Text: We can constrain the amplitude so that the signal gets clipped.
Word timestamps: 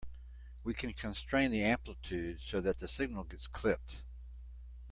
We 0.63 0.73
can 0.73 0.93
constrain 0.93 1.51
the 1.51 1.61
amplitude 1.63 2.41
so 2.41 2.59
that 2.61 2.79
the 2.79 2.87
signal 2.87 3.23
gets 3.23 3.45
clipped. 3.45 3.97